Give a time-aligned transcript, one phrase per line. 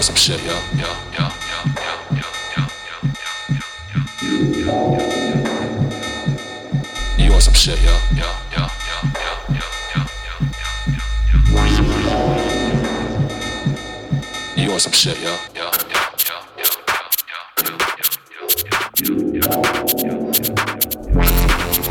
[0.00, 2.62] want some shit, yeah, yeah, yeah, yeah, yeah, yeah, yeah,
[3.02, 3.58] yeah,
[4.38, 4.46] yeah.
[7.18, 10.06] You want some shit, yeah, yeah, yeah, yeah, yeah, yeah, yeah,
[11.84, 11.92] yeah.
[14.56, 17.30] You want some shit, yeah, yeah, yeah, yeah, yeah, yeah, yeah,
[18.80, 19.50] yeah, yeah.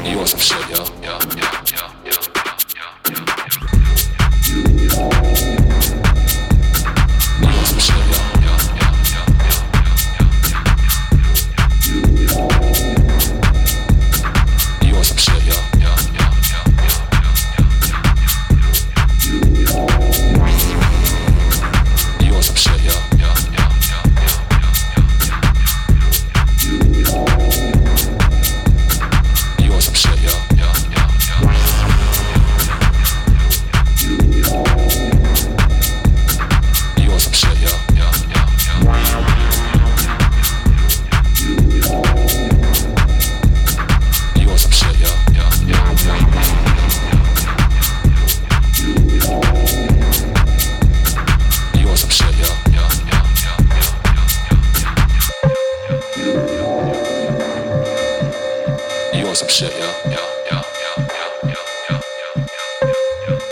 [0.09, 1.58] You want some shit, yeah, yeah, yeah,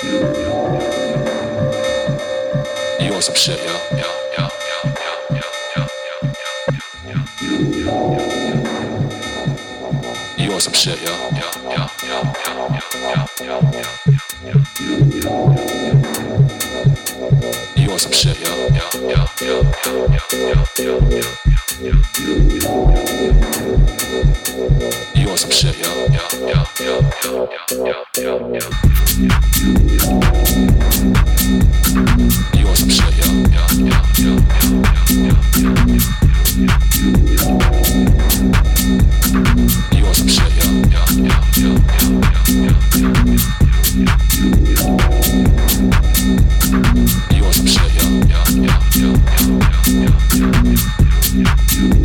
[0.08, 0.14] You
[3.12, 4.08] want some shit, yeah, yeah,
[4.38, 5.90] yeah, yeah, yeah, yeah,
[7.06, 8.06] yeah, yeah, yeah.
[10.38, 13.92] You want some shit, yeah, yeah, yeah, yeah, yeah, yeah, yeah, yeah,
[14.46, 14.56] yeah.
[17.76, 21.28] You want some shit, yeah, yeah, yeah, yeah, yeah, yeah, yeah, yeah,
[21.82, 21.96] yeah.
[22.17, 23.07] You
[25.37, 26.65] want some shit, yeah, yeah.
[32.55, 33.77] You want some shit, yeah, yeah.
[39.93, 41.05] You want some shit, yeah, yeah.
[47.31, 49.21] You want some shit, yeah, yeah, yeah, yeah,
[49.77, 50.23] yeah,
[51.77, 51.97] yeah.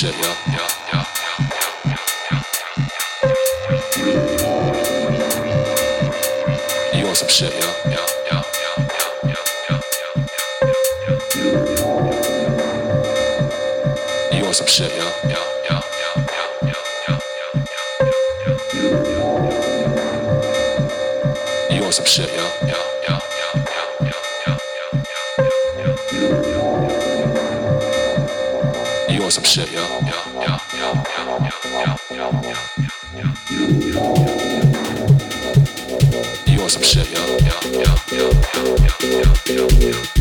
[0.00, 0.06] You
[7.04, 7.98] want some shit, yeah, yeah,
[8.30, 8.46] yeah.
[14.38, 15.14] You want some shit, yeah.
[21.74, 22.87] You want some shit, yeah,
[29.18, 32.54] You want some shit, yeah, yeah, yeah, yeah, yeah, yeah, yeah, yeah,
[33.16, 33.34] yeah.
[36.46, 40.17] You want some shit, yeah, yeah, yeah, yeah, yeah, yeah, yeah, yeah.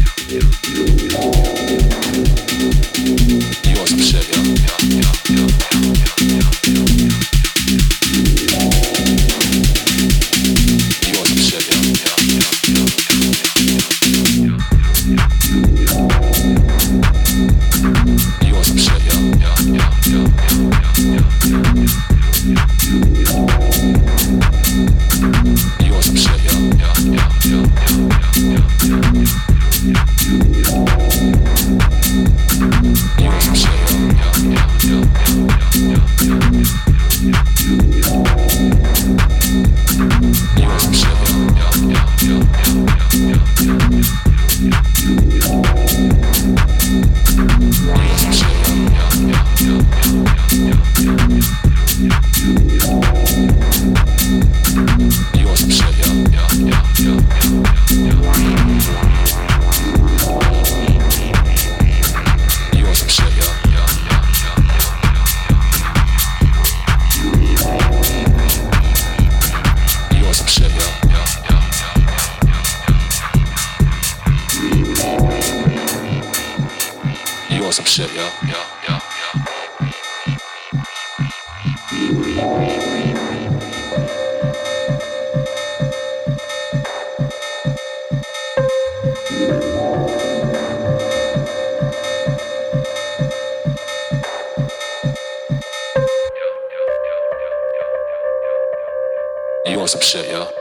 [99.88, 100.57] some shit, yo.